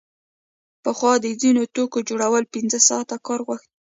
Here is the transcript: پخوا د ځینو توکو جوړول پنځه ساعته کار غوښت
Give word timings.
پخوا 0.83 1.13
د 1.25 1.27
ځینو 1.41 1.63
توکو 1.75 1.99
جوړول 2.09 2.43
پنځه 2.53 2.79
ساعته 2.89 3.15
کار 3.25 3.39
غوښت 3.47 3.69